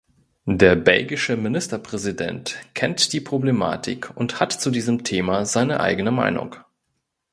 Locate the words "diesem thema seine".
4.71-5.79